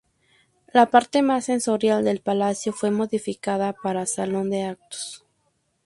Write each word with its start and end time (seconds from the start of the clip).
La 0.73 0.87
parte 0.89 1.21
más 1.21 1.45
señorial 1.45 2.03
del 2.03 2.21
Palacio, 2.21 2.73
fue 2.73 2.89
modificada 2.89 3.71
para 3.73 4.07
salón 4.07 4.49
de 4.49 4.63
actos. 4.63 5.23